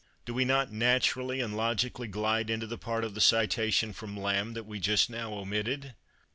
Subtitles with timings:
[0.25, 4.53] Do we not naturally and logically glide into the part of the citation from Lamb
[4.53, 5.93] that we just now omitted?